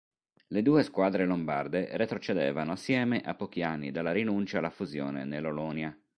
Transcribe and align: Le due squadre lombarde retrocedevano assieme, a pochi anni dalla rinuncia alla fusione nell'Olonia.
Le 0.47 0.63
due 0.63 0.81
squadre 0.81 1.27
lombarde 1.27 1.95
retrocedevano 1.95 2.71
assieme, 2.71 3.21
a 3.21 3.35
pochi 3.35 3.61
anni 3.61 3.91
dalla 3.91 4.11
rinuncia 4.11 4.57
alla 4.57 4.71
fusione 4.71 5.25
nell'Olonia. 5.25 5.95